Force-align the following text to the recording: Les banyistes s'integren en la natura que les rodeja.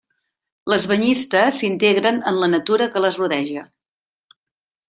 Les 0.73 0.87
banyistes 0.91 1.59
s'integren 1.63 2.19
en 2.31 2.39
la 2.45 2.51
natura 2.57 2.91
que 2.97 3.07
les 3.07 3.23
rodeja. 3.25 3.67